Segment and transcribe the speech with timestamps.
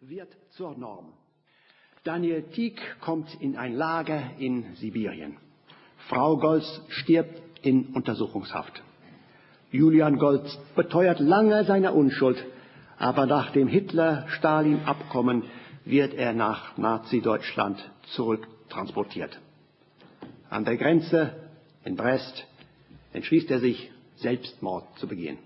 [0.00, 1.12] wird zur Norm.
[2.02, 5.36] Daniel Tieck kommt in ein Lager in Sibirien.
[6.08, 8.82] Frau Golz stirbt in Untersuchungshaft.
[9.70, 12.44] Julian Golz beteuert lange seine Unschuld,
[12.98, 15.44] aber nach dem Hitler-Stalin-Abkommen
[15.84, 17.78] wird er nach Nazi-Deutschland
[18.14, 19.38] zurücktransportiert.
[20.50, 21.50] An der Grenze
[21.84, 22.46] in Brest
[23.12, 25.38] entschließt er sich, Selbstmord zu begehen.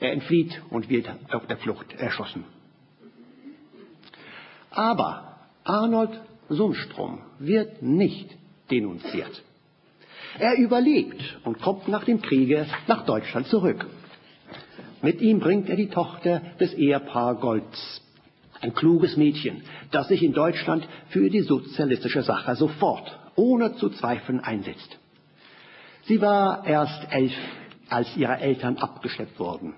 [0.00, 2.44] Er entflieht und wird auf der Flucht erschossen.
[4.76, 8.28] Aber Arnold Sundstrom wird nicht
[8.70, 9.42] denunziert.
[10.38, 13.86] Er überlebt und kommt nach dem Kriege nach Deutschland zurück.
[15.00, 18.02] Mit ihm bringt er die Tochter des Ehepaar Golds,
[18.60, 24.40] ein kluges Mädchen, das sich in Deutschland für die sozialistische Sache sofort, ohne zu zweifeln,
[24.40, 24.98] einsetzt.
[26.04, 27.32] Sie war erst elf,
[27.88, 29.74] als ihre Eltern abgeschleppt wurden.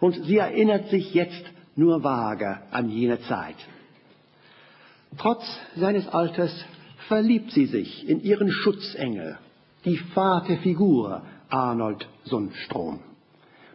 [0.00, 1.44] Und sie erinnert sich jetzt
[1.76, 3.56] nur vage an jene Zeit.
[5.18, 5.44] Trotz
[5.76, 6.52] seines Alters
[7.08, 9.38] verliebt sie sich in ihren Schutzengel,
[9.84, 13.00] die Vaterfigur Arnold Sundstrom.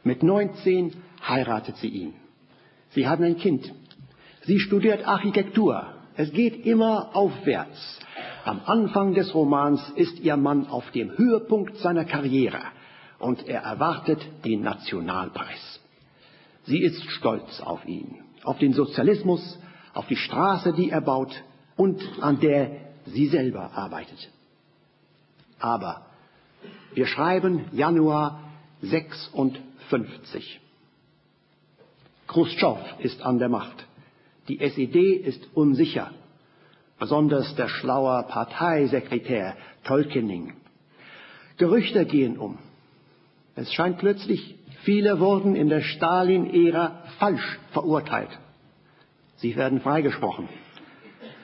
[0.04, 0.94] Mit 19
[1.28, 2.14] heiratet sie ihn.
[2.92, 3.72] Sie haben ein Kind.
[4.44, 5.86] Sie studiert Architektur.
[6.16, 8.00] Es geht immer aufwärts.
[8.46, 12.62] Am Anfang des Romans ist ihr Mann auf dem Höhepunkt seiner Karriere
[13.20, 15.82] und er erwartet den Nationalpreis.
[16.64, 19.60] Sie ist stolz auf ihn, auf den Sozialismus,
[19.96, 21.44] auf die Straße, die er baut
[21.76, 22.72] und an der
[23.06, 24.30] sie selber arbeitet.
[25.60, 26.06] Aber
[26.94, 28.42] wir schreiben Januar
[28.82, 30.60] 56.
[32.28, 33.86] Khrushchev ist an der Macht.
[34.48, 36.12] Die SED ist unsicher,
[37.00, 40.54] besonders der schlaue Parteisekretär Tolkening.
[41.58, 42.58] Gerüchte gehen um.
[43.56, 48.38] Es scheint plötzlich, viele wurden in der Stalin-Ära falsch verurteilt.
[49.38, 50.50] Sie werden freigesprochen.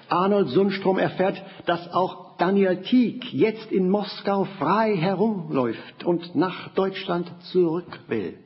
[0.09, 7.31] Arnold Sundstrom erfährt, dass auch Daniel Tieck jetzt in Moskau frei herumläuft und nach Deutschland
[7.51, 8.37] zurück will.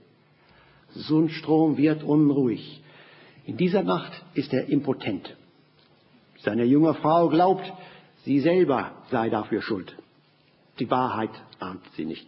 [0.94, 2.82] Sundstrom wird unruhig.
[3.46, 5.36] In dieser Nacht ist er impotent.
[6.40, 7.72] Seine junge Frau glaubt,
[8.24, 9.96] sie selber sei dafür schuld.
[10.80, 12.28] Die Wahrheit ahnt sie nicht.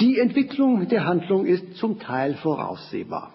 [0.00, 3.32] Die Entwicklung der Handlung ist zum Teil voraussehbar.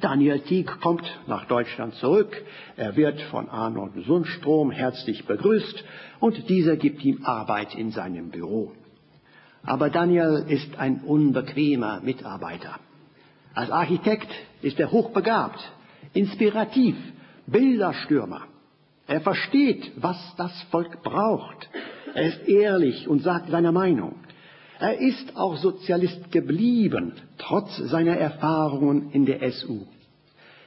[0.00, 2.42] Daniel Tieck kommt nach Deutschland zurück.
[2.76, 5.84] Er wird von Arnold Sundstrom herzlich begrüßt
[6.20, 8.72] und dieser gibt ihm Arbeit in seinem Büro.
[9.62, 12.78] Aber Daniel ist ein unbequemer Mitarbeiter.
[13.54, 14.28] Als Architekt
[14.62, 15.60] ist er hochbegabt,
[16.14, 16.96] inspirativ,
[17.46, 18.42] Bilderstürmer.
[19.06, 21.68] Er versteht, was das Volk braucht.
[22.14, 24.14] Er ist ehrlich und sagt seine Meinung.
[24.82, 29.86] Er ist auch Sozialist geblieben, trotz seiner Erfahrungen in der SU.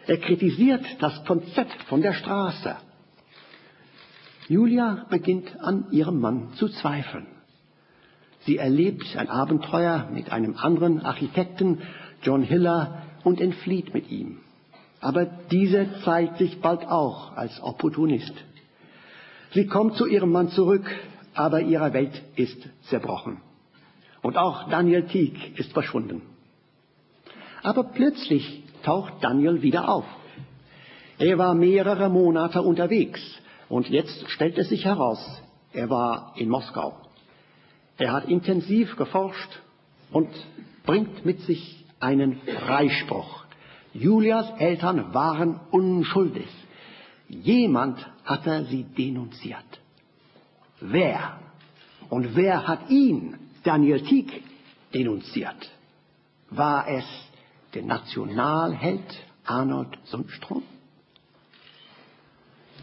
[0.08, 2.78] Er kritisiert das Konzept von der Straße.
[4.48, 7.26] Julia beginnt an ihrem Mann zu zweifeln.
[8.46, 11.82] Sie erlebt ein Abenteuer mit einem anderen Architekten,
[12.22, 14.38] John Hiller, und entflieht mit ihm.
[15.02, 18.34] Aber dieser zeigt sich bald auch als Opportunist.
[19.52, 20.90] Sie kommt zu ihrem Mann zurück,
[21.34, 23.42] aber ihre Welt ist zerbrochen.
[24.26, 26.24] Und auch Daniel Tieck ist verschwunden.
[27.62, 30.06] Aber plötzlich taucht Daniel wieder auf.
[31.20, 33.22] Er war mehrere Monate unterwegs
[33.70, 35.20] und jetzt stellt es sich heraus,
[35.74, 36.98] er war in Moskau.
[38.00, 39.62] Er hat intensiv geforscht
[40.12, 40.30] und
[40.88, 43.46] bringt mit sich einen Freispruch.
[43.94, 46.50] Julias Eltern waren unschuldig.
[47.30, 49.80] Jemand hatte sie denunziert.
[50.82, 51.38] Wer?
[52.10, 54.44] Und wer hat ihn Daniel Tieck
[54.94, 55.72] denunziert.
[56.52, 57.06] War es
[57.74, 59.02] der Nationalheld
[59.44, 60.64] Arnold Sundstrom?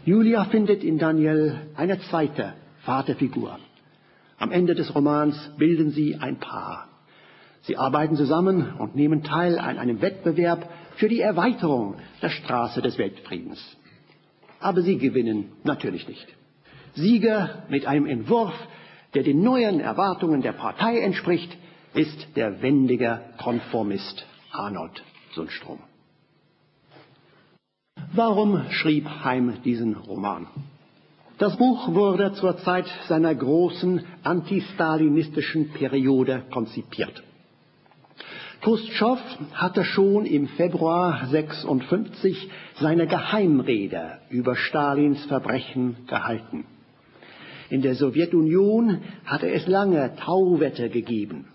[0.05, 3.57] Julia findet in Daniel eine zweite Vaterfigur.
[4.37, 6.89] Am Ende des Romans bilden sie ein Paar.
[7.61, 12.97] Sie arbeiten zusammen und nehmen teil an einem Wettbewerb für die Erweiterung der Straße des
[12.97, 13.77] Weltfriedens.
[14.59, 16.27] Aber sie gewinnen natürlich nicht.
[16.95, 18.53] Sieger mit einem Entwurf,
[19.13, 21.55] der den neuen Erwartungen der Partei entspricht,
[21.93, 25.79] ist der wendige Konformist Arnold Sundstrom.
[28.13, 30.47] Warum schrieb Heim diesen Roman?
[31.37, 37.23] Das Buch wurde zur Zeit seiner großen antistalinistischen Periode konzipiert.
[38.61, 39.19] Khrushchev
[39.53, 42.49] hatte schon im Februar 56
[42.79, 46.65] seine Geheimrede über Stalins Verbrechen gehalten.
[47.73, 51.47] In der Sowjetunion hatte es lange Tauwetter gegeben.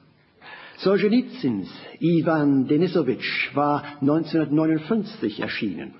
[0.78, 1.68] Solzhenitsyns
[2.00, 5.94] Ivan Denisowitsch war 1959 erschienen.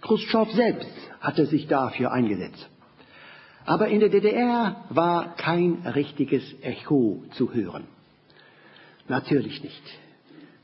[0.00, 2.68] Khrushchev selbst hatte sich dafür eingesetzt.
[3.64, 7.84] Aber in der DDR war kein richtiges Echo zu hören.
[9.06, 9.82] Natürlich nicht.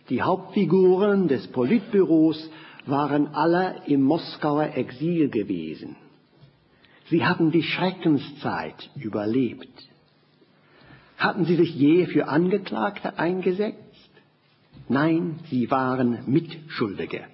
[0.09, 2.51] Die Hauptfiguren des Politbüros
[2.85, 5.95] waren alle im Moskauer Exil gewesen.
[7.11, 9.89] Sie hatten die Schreckenszeit überlebt.
[11.17, 13.79] Hatten sie sich je für Angeklagte eingesetzt?
[14.89, 17.25] Nein, sie waren Mitschuldige.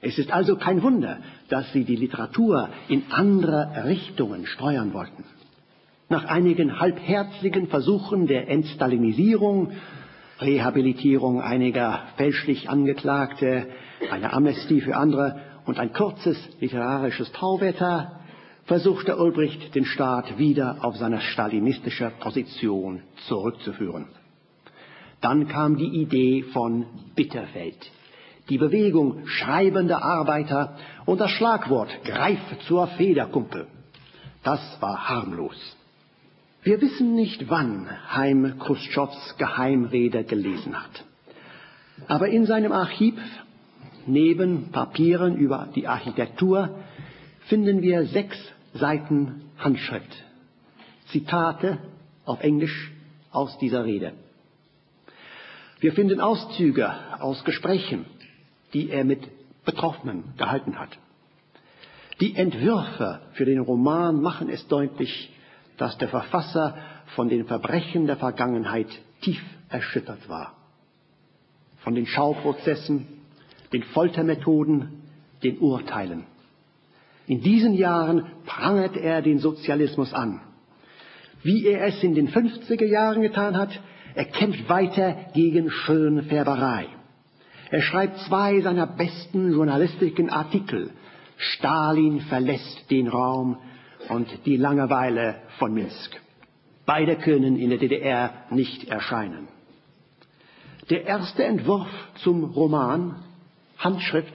[0.00, 1.18] Es ist also kein Wunder,
[1.48, 5.24] dass sie die Literatur in andere Richtungen steuern wollten.
[6.08, 9.72] Nach einigen halbherzigen Versuchen der Entstalinisierung,
[10.40, 13.68] Rehabilitierung einiger fälschlich Angeklagte,
[14.10, 18.19] eine Amnestie für andere und ein kurzes literarisches Tauwetter
[18.70, 24.06] versuchte Ulbricht, den Staat wieder auf seine stalinistische Position zurückzuführen.
[25.20, 26.86] Dann kam die Idee von
[27.16, 27.90] Bitterfeld,
[28.48, 32.38] die Bewegung schreibender Arbeiter und das Schlagwort Greif
[32.68, 33.66] zur Federkumpel.
[34.44, 35.56] Das war harmlos.
[36.62, 41.04] Wir wissen nicht, wann Heim Khrushchevs Geheimrede gelesen hat.
[42.06, 43.16] Aber in seinem Archiv,
[44.06, 46.78] neben Papieren über die Architektur,
[47.48, 48.38] finden wir sechs
[48.74, 50.24] Seiten Handschrift.
[51.08, 51.78] Zitate
[52.24, 52.92] auf Englisch
[53.32, 54.12] aus dieser Rede.
[55.80, 58.04] Wir finden Auszüge aus Gesprächen,
[58.72, 59.20] die er mit
[59.64, 60.98] Betroffenen gehalten hat.
[62.20, 65.32] Die Entwürfe für den Roman machen es deutlich,
[65.78, 66.76] dass der Verfasser
[67.16, 68.88] von den Verbrechen der Vergangenheit
[69.22, 70.54] tief erschüttert war.
[71.78, 73.06] Von den Schauprozessen,
[73.72, 75.02] den Foltermethoden,
[75.42, 76.26] den Urteilen.
[77.30, 80.40] In diesen Jahren prangert er den Sozialismus an.
[81.44, 83.70] Wie er es in den 50er Jahren getan hat,
[84.16, 86.86] er kämpft weiter gegen Schönfärberei.
[87.70, 90.90] Er schreibt zwei seiner besten journalistischen Artikel.
[91.36, 93.58] Stalin verlässt den Raum
[94.08, 96.20] und die Langeweile von Minsk.
[96.84, 99.46] Beide können in der DDR nicht erscheinen.
[100.90, 101.86] Der erste Entwurf
[102.24, 103.22] zum Roman,
[103.78, 104.34] Handschrift,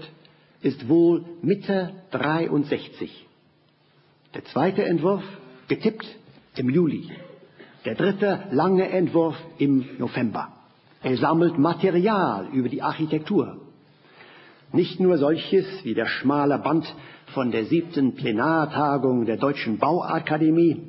[0.66, 3.28] ist wohl Mitte 63.
[4.34, 5.22] Der zweite Entwurf,
[5.68, 6.08] getippt
[6.56, 7.12] im Juli.
[7.86, 10.48] Der dritte, lange Entwurf im November.
[11.04, 13.58] Er sammelt Material über die Architektur.
[14.72, 16.92] Nicht nur solches wie der schmale Band
[17.36, 20.82] von der siebten Plenartagung der Deutschen Bauakademie,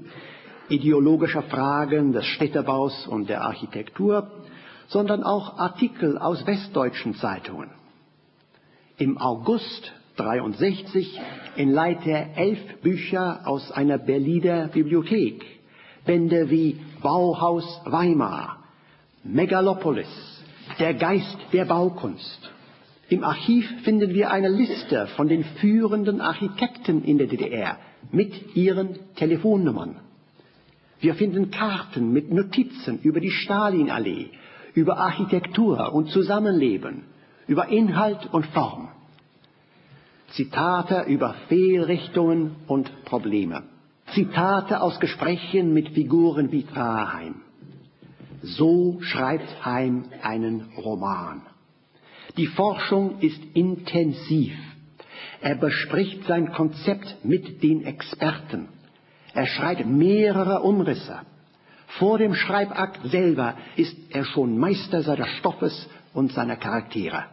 [0.71, 4.31] ideologischer Fragen des Städtebaus und der Architektur,
[4.89, 7.69] sondern auch Artikel aus westdeutschen Zeitungen.
[8.99, 11.21] Im August 63
[11.57, 15.45] entleiht er elf Bücher aus einer Berliner Bibliothek.
[16.07, 18.65] Bände wie Bauhaus Weimar,
[19.23, 20.09] Megalopolis,
[20.79, 22.51] der Geist der Baukunst.
[23.11, 27.77] Im Archiv finden wir eine Liste von den führenden Architekten in der DDR
[28.13, 29.97] mit ihren Telefonnummern.
[31.01, 34.31] Wir finden Karten mit Notizen über die Stalinallee,
[34.73, 37.05] über Architektur und Zusammenleben,
[37.47, 38.89] über Inhalt und Form.
[40.33, 43.63] Zitate über Fehlrichtungen und Probleme.
[44.13, 47.43] Zitate aus Gesprächen mit Figuren wie Traheim.
[48.43, 51.43] So schreibt Heim einen Roman.
[52.37, 54.57] Die Forschung ist intensiv.
[55.41, 58.69] Er bespricht sein Konzept mit den Experten.
[59.33, 61.21] Er schreibt mehrere Umrisse.
[61.99, 67.25] Vor dem Schreibakt selber ist er schon Meister seines Stoffes und seiner Charaktere.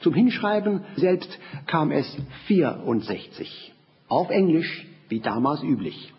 [0.00, 2.06] Zum Hinschreiben selbst kam es
[2.46, 3.72] 64.
[4.08, 6.12] Auf Englisch, wie damals üblich.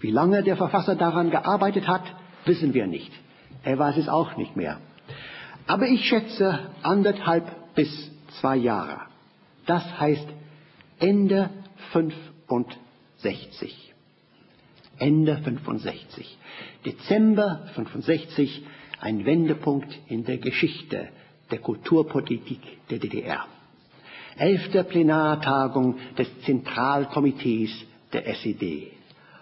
[0.00, 2.02] Wie lange der Verfasser daran gearbeitet hat,
[2.44, 3.12] wissen wir nicht.
[3.62, 4.78] Er weiß es auch nicht mehr.
[5.66, 9.02] Aber ich schätze anderthalb bis zwei Jahre.
[9.66, 10.26] Das heißt
[10.98, 11.50] Ende
[11.92, 13.94] 65.
[14.98, 16.38] Ende 65.
[16.84, 18.64] Dezember 65,
[19.00, 21.08] ein Wendepunkt in der Geschichte
[21.52, 23.44] der Kulturpolitik der DDR.
[24.36, 27.70] Elfte Plenartagung des Zentralkomitees
[28.12, 28.92] der SED.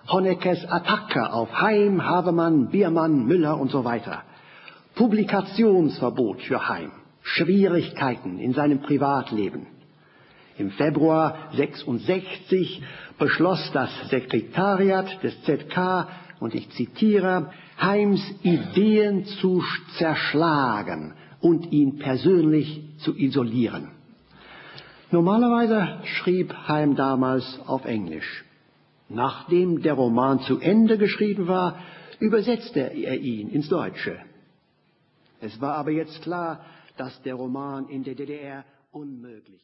[0.08, 4.24] Honeckers Attacke auf Heim, Havemann, Biermann, Müller und so weiter.
[4.96, 6.90] Publikationsverbot für Heim.
[7.22, 9.66] Schwierigkeiten in seinem Privatleben.
[10.58, 12.82] Im Februar 66
[13.18, 16.08] beschloss das Sekretariat des ZK,
[16.40, 17.50] und ich zitiere,
[17.80, 19.62] Heims Ideen zu
[19.98, 23.88] zerschlagen und ihn persönlich zu isolieren.
[25.10, 28.44] Normalerweise schrieb Heim damals auf Englisch.
[29.08, 31.80] Nachdem der Roman zu Ende geschrieben war,
[32.20, 34.18] übersetzte er ihn ins Deutsche.
[35.40, 36.64] Es war aber jetzt klar,
[36.96, 39.62] dass der Roman in der DDR unmöglich